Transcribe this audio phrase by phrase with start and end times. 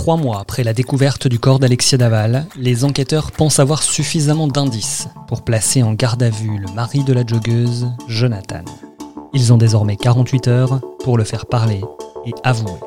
[0.00, 5.08] Trois mois après la découverte du corps d'Alexia Daval, les enquêteurs pensent avoir suffisamment d'indices
[5.28, 8.64] pour placer en garde à vue le mari de la joggeuse, Jonathan.
[9.34, 11.82] Ils ont désormais 48 heures pour le faire parler
[12.24, 12.80] et avouer.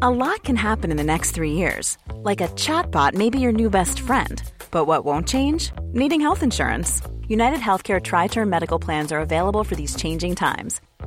[0.00, 1.96] A lot can happen in the next three years.
[2.24, 4.42] Like a chatbot may be your new best friend.
[4.72, 5.70] But what won't change?
[5.92, 7.00] Needing health insurance.
[7.28, 10.80] United Healthcare Tri Term Medical Plans are available for these changing times.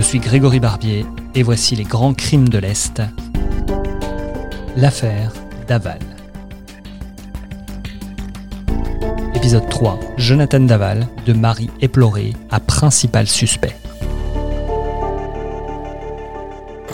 [0.00, 1.04] Je suis Grégory Barbier
[1.34, 3.02] et voici les grands crimes de l'Est.
[4.74, 5.30] L'affaire
[5.68, 5.98] Daval.
[9.34, 10.00] Épisode 3.
[10.16, 13.76] Jonathan Daval, de Marie éplorée à principal suspect.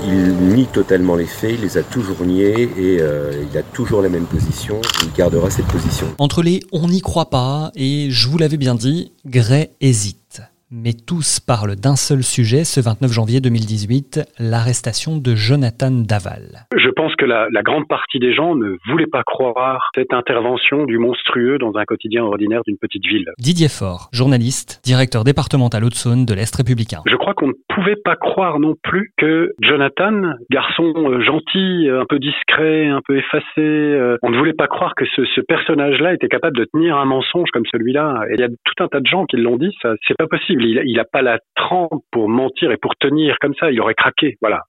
[0.05, 4.03] Il nie totalement les faits, il les a toujours niés et euh, il a toujours
[4.03, 4.81] la même position.
[5.05, 6.09] Il gardera cette position.
[6.19, 10.43] Entre les on n'y croit pas et je vous l'avais bien dit, Gray hésite.
[10.73, 16.67] Mais tous parlent d'un seul sujet ce 29 janvier 2018, l'arrestation de Jonathan Daval.
[16.77, 20.85] Je pense que la, la, grande partie des gens ne voulaient pas croire cette intervention
[20.85, 23.27] du monstrueux dans un quotidien ordinaire d'une petite ville.
[23.39, 26.99] Didier Faure, journaliste, directeur départemental Haute-Saône de l'Est républicain.
[27.07, 32.07] Je crois qu'on ne pouvait pas croire non plus que Jonathan, garçon euh, gentil, un
[32.09, 36.15] peu discret, un peu effacé, euh, on ne voulait pas croire que ce, ce personnage-là
[36.15, 38.23] était capable de tenir un mensonge comme celui-là.
[38.31, 40.27] Et il y a tout un tas de gens qui l'ont dit, ça, c'est pas
[40.27, 40.56] possible.
[40.59, 43.71] Il n'a pas la trempe pour mentir et pour tenir comme ça.
[43.71, 44.37] Il aurait craqué.
[44.41, 44.63] Voilà.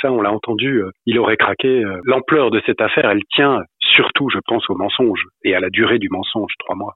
[0.00, 0.82] Ça, on l'a entendu.
[0.82, 1.68] Euh, il aurait craqué.
[1.68, 5.70] Euh, l'ampleur de cette affaire, elle tient surtout, je pense, au mensonge et à la
[5.70, 6.94] durée du mensonge, trois mois.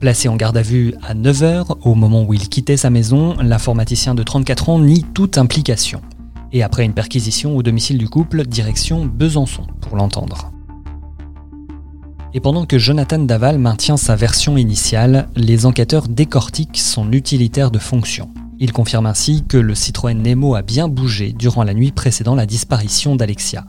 [0.00, 4.14] Placé en garde à vue à 9h, au moment où il quittait sa maison, l'informaticien
[4.14, 6.00] de 34 ans nie toute implication.
[6.52, 10.55] Et après une perquisition au domicile du couple, direction Besançon pour l'entendre.
[12.36, 17.78] Et pendant que Jonathan Daval maintient sa version initiale, les enquêteurs décortiquent son utilitaire de
[17.78, 18.28] fonction.
[18.58, 22.44] Ils confirment ainsi que le Citroën Nemo a bien bougé durant la nuit précédant la
[22.44, 23.64] disparition d'Alexia.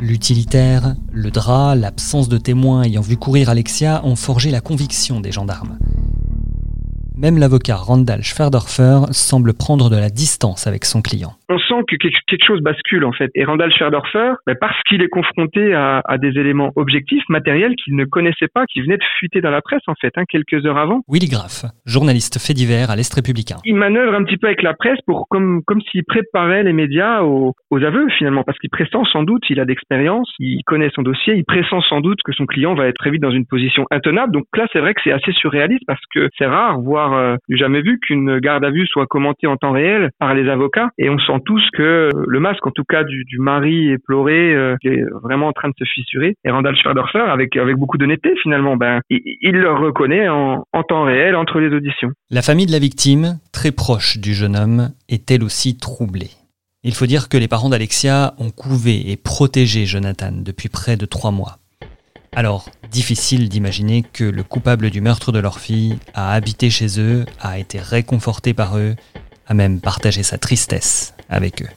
[0.00, 5.32] L'utilitaire, le drap, l'absence de témoins ayant vu courir Alexia ont forgé la conviction des
[5.32, 5.76] gendarmes.
[7.16, 11.34] Même l'avocat Randall Schwerdorfer semble prendre de la distance avec son client.
[11.48, 13.30] On sent que quelque chose bascule en fait.
[13.34, 18.04] Et Randall Schwerdorfer, ben, parce qu'il est confronté à, des éléments objectifs, matériels qu'il ne
[18.04, 21.02] connaissait pas, qui venaient de fuiter dans la presse en fait, hein, quelques heures avant.
[21.08, 23.56] Willy Graff, journaliste fait divers à l'Est républicain.
[23.64, 27.22] Il manœuvre un petit peu avec la presse pour comme comme s'il préparait les médias
[27.22, 31.02] aux, aux aveux finalement, parce qu'il pressent sans doute, il a d'expérience, il connaît son
[31.02, 33.84] dossier, il pressent sans doute que son client va être très vite dans une position
[33.90, 34.32] intenable.
[34.32, 37.82] Donc là, c'est vrai que c'est assez surréaliste parce que c'est rare, voire euh, jamais
[37.82, 40.90] vu qu'une garde à vue soit commentée en temps réel par les avocats.
[40.98, 45.02] Et on sent tous que le masque, en tout cas du, mari éploré, euh, est
[45.22, 46.34] vraiment en train de se fissurer.
[46.44, 51.36] Et Randall Schwerderfer, avec avec beaucoup d'honnêteté finalement, ben il, le reconnaît en temps réel
[51.36, 52.10] entre les auditions.
[52.30, 56.30] La famille de la victime, très proche du jeune homme, est elle aussi troublée?
[56.82, 61.06] Il faut dire que les parents d'Alexia ont couvé et protégé Jonathan depuis près de
[61.06, 61.56] trois mois.
[62.36, 67.24] Alors, difficile d'imaginer que le coupable du meurtre de leur fille a habité chez eux,
[67.40, 68.96] a été réconforté par eux,
[69.46, 71.68] a même partagé sa tristesse avec eux.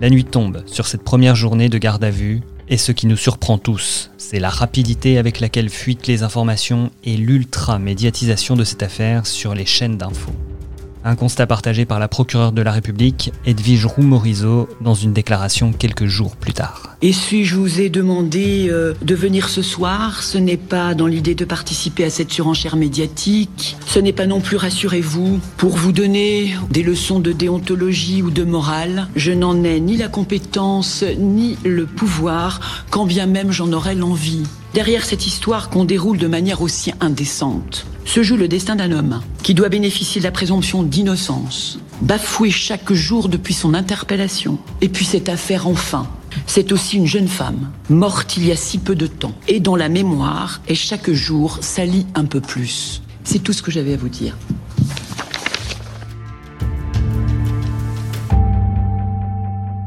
[0.00, 3.16] La nuit tombe sur cette première journée de garde à vue, et ce qui nous
[3.16, 9.26] surprend tous, c'est la rapidité avec laquelle fuitent les informations et l'ultra-médiatisation de cette affaire
[9.26, 10.34] sur les chaînes d'infos.
[11.06, 16.06] Un constat partagé par la procureure de la République, Edwige Roux-Morizot, dans une déclaration quelques
[16.06, 16.96] jours plus tard.
[17.02, 21.06] Et si je vous ai demandé euh, de venir ce soir, ce n'est pas dans
[21.06, 25.92] l'idée de participer à cette surenchère médiatique, ce n'est pas non plus, rassurez-vous, pour vous
[25.92, 29.08] donner des leçons de déontologie ou de morale.
[29.14, 34.44] Je n'en ai ni la compétence ni le pouvoir, quand bien même j'en aurais l'envie.
[34.74, 39.20] Derrière cette histoire qu'on déroule de manière aussi indécente, se joue le destin d'un homme
[39.44, 44.58] qui doit bénéficier de la présomption d'innocence, bafoué chaque jour depuis son interpellation.
[44.80, 46.08] Et puis cette affaire enfin.
[46.48, 49.76] C'est aussi une jeune femme, morte il y a si peu de temps, et dont
[49.76, 53.00] la mémoire est chaque jour salie un peu plus.
[53.22, 54.36] C'est tout ce que j'avais à vous dire.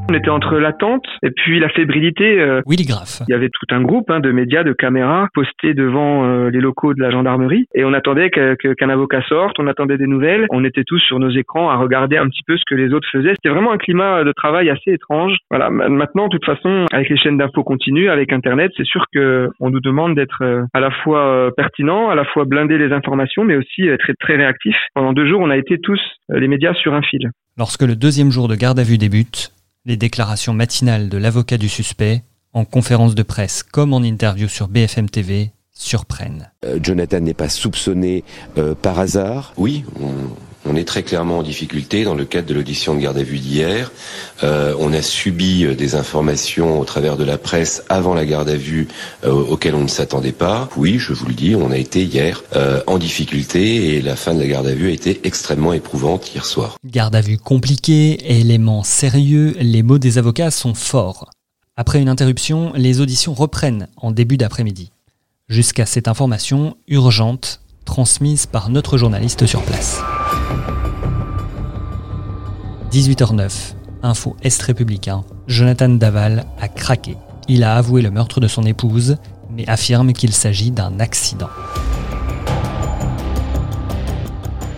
[0.09, 2.39] On était entre l'attente et puis la fébrilité.
[2.39, 3.21] Euh, Willy Graff.
[3.27, 6.62] Il y avait tout un groupe hein, de médias, de caméras postés devant euh, les
[6.62, 10.45] locaux de la gendarmerie et on attendait qu'un avocat sorte, on attendait des nouvelles.
[10.50, 13.07] On était tous sur nos écrans à regarder un petit peu ce que les autres
[13.12, 13.33] faisaient.
[13.36, 15.36] C'était vraiment un climat de travail assez étrange.
[15.50, 15.69] Voilà.
[15.69, 19.69] Maintenant, de toute façon, avec les chaînes d'infos continues, avec Internet, c'est sûr que on
[19.69, 23.57] nous demande d'être euh, à la fois pertinent, à la fois blinder les informations, mais
[23.57, 24.75] aussi être très réactif.
[24.94, 26.00] Pendant deux jours, on a été tous
[26.30, 27.30] les médias sur un fil.
[27.57, 29.51] Lorsque le deuxième jour de garde à vue débute,
[29.88, 32.22] les déclarations matinales de l'avocat du suspect,
[32.54, 36.51] en conférence de presse comme en interview sur BFM TV, surprennent.
[36.66, 38.24] Euh, Jonathan n'est pas soupçonné
[38.57, 39.54] euh, par hasard?
[39.57, 40.12] Oui, on,
[40.69, 43.40] on est très clairement en difficulté dans le cadre de l'audition de garde à vue
[43.40, 43.92] d'hier.
[44.44, 48.50] Euh, on a subi euh, des informations au travers de la presse avant la garde
[48.50, 48.88] à vue
[49.24, 50.69] euh, auxquelles on ne s'attendait pas.
[50.75, 52.44] Oui, je vous le dis, on a été hier
[52.88, 56.46] en difficulté et la fin de la garde à vue a été extrêmement éprouvante hier
[56.46, 56.78] soir.
[56.86, 61.30] Garde à vue compliquée, éléments sérieux, les mots des avocats sont forts.
[61.75, 64.92] Après une interruption, les auditions reprennent en début d'après-midi.
[65.48, 70.04] Jusqu'à cette information urgente transmise par notre journaliste sur place.
[72.92, 73.74] 18h09,
[74.04, 77.18] info Est républicain, Jonathan Daval a craqué.
[77.48, 79.16] Il a avoué le meurtre de son épouse,
[79.50, 81.50] mais affirme qu'il s'agit d'un accident.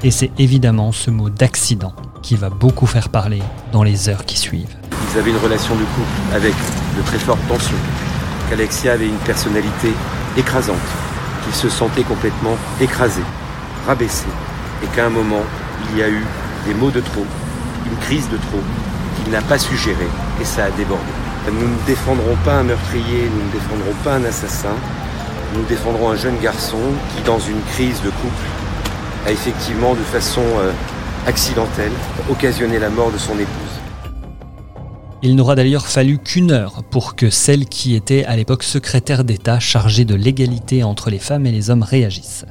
[0.03, 3.41] Et c'est évidemment ce mot d'accident qui va beaucoup faire parler
[3.73, 4.77] dans les heures qui suivent.
[5.11, 6.53] Ils avaient une relation de couple avec
[6.97, 7.75] de très fortes tensions,
[8.49, 9.89] qu'Alexia avait une personnalité
[10.37, 10.77] écrasante,
[11.49, 13.21] qu'il se sentait complètement écrasé,
[13.87, 14.27] rabaissé,
[14.83, 15.41] et qu'à un moment,
[15.89, 16.23] il y a eu
[16.67, 17.25] des mots de trop,
[17.89, 18.61] une crise de trop
[19.17, 19.73] qu'il n'a pas su
[20.39, 21.03] et ça a débordé.
[21.51, 24.75] Nous ne défendrons pas un meurtrier, nous ne défendrons pas un assassin,
[25.55, 26.77] nous défendrons un jeune garçon
[27.15, 28.45] qui, dans une crise de couple,
[29.25, 30.71] a effectivement, de façon euh,
[31.25, 31.91] accidentelle,
[32.29, 33.68] occasionné la mort de son épouse.
[35.21, 39.59] Il n'aura d'ailleurs fallu qu'une heure pour que celle qui était à l'époque secrétaire d'État
[39.59, 42.45] chargée de l'égalité entre les femmes et les hommes réagisse.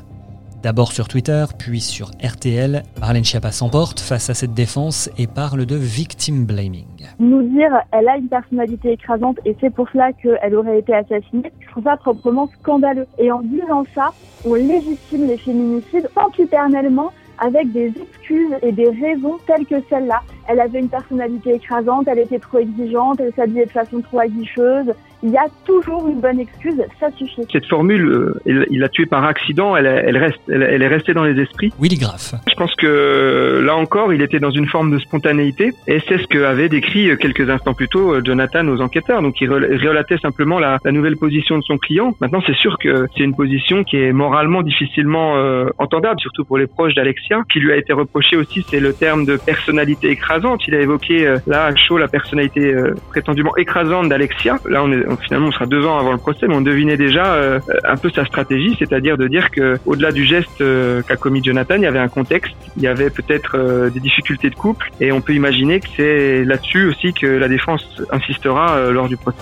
[0.63, 5.65] D'abord sur Twitter, puis sur RTL, Marlène Schiappa s'emporte face à cette défense et parle
[5.65, 6.85] de victim blaming.
[7.19, 11.51] Nous dire elle a une personnalité écrasante et c'est pour cela qu'elle aurait été assassinée,
[11.61, 13.07] je trouve ça proprement scandaleux.
[13.19, 14.13] Et en disant ça,
[14.45, 20.23] on légitime les féminicides sempiternellement avec des excuses et des raisons telles que celle-là.
[20.49, 24.93] Elle avait une personnalité écrasante, elle était trop exigeante, elle s'habillait de façon trop aguicheuse,
[25.23, 27.43] il y a toujours une bonne excuse, ça suffit.
[27.51, 28.09] Cette formule,
[28.47, 31.73] euh, il l'a tué par accident, elle, elle reste, elle, est restée dans les esprits.
[31.81, 32.35] Willy Graff.
[32.49, 36.27] Je pense que là encore, il était dans une forme de spontanéité, et c'est ce
[36.27, 39.23] que avait décrit euh, quelques instants plus tôt euh, Jonathan aux enquêteurs.
[39.23, 42.15] Donc, il relatait simplement la, la nouvelle position de son client.
[42.21, 45.35] Maintenant, c'est sûr que c'est une position qui est moralement difficilement
[45.79, 47.43] entendable, surtout pour les proches d'Alexia.
[47.51, 50.67] Qui lui a été reproché aussi, c'est le terme de personnalité écrasante.
[50.67, 52.75] Il a évoqué là à chaud la personnalité
[53.09, 54.57] prétendument écrasante d'Alexia.
[54.67, 57.35] Là, on est finalement on sera deux ans avant le procès, mais on devinait déjà
[57.35, 61.43] euh, un peu sa stratégie, c'est-à-dire de dire que au-delà du geste euh, qu'a commis
[61.43, 64.91] Jonathan, il y avait un contexte, il y avait peut-être euh, des difficultés de couple,
[65.01, 69.39] et on peut imaginer que c'est là-dessus aussi que la défense insistera lors du procès.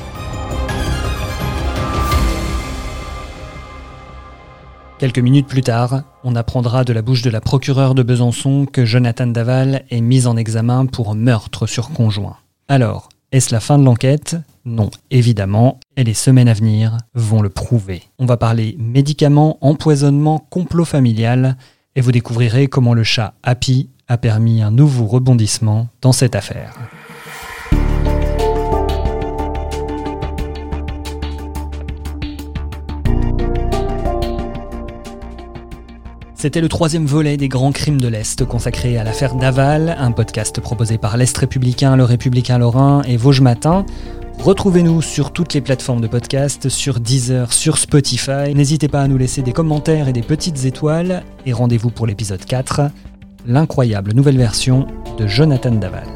[4.99, 8.87] Quelques minutes plus tard, on apprendra de la bouche de la procureure de Besançon que
[8.87, 12.39] Jonathan Daval est mis en examen pour meurtre sur conjoint.
[12.69, 14.37] Alors, est-ce la fin de l'enquête?
[14.64, 18.02] Non, évidemment, et les semaines à venir vont le prouver.
[18.19, 21.56] On va parler médicaments, empoisonnement, complot familial,
[21.94, 26.75] et vous découvrirez comment le chat Happy a permis un nouveau rebondissement dans cette affaire.
[36.37, 40.61] C'était le troisième volet des grands crimes de l'Est consacré à l'affaire Daval, un podcast
[40.61, 43.87] proposé par l'Est républicain, le Républicain Lorrain et Vosges Matin.
[44.38, 48.55] Retrouvez-nous sur toutes les plateformes de podcast, sur Deezer, sur Spotify.
[48.55, 51.25] N'hésitez pas à nous laisser des commentaires et des petites étoiles.
[51.47, 52.83] Et rendez-vous pour l'épisode 4,
[53.47, 56.15] l'incroyable nouvelle version de Jonathan Daval.